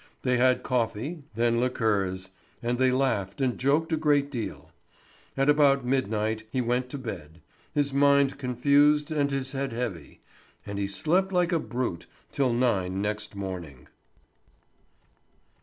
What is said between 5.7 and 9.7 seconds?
midnight he went to bed, his mind confused and his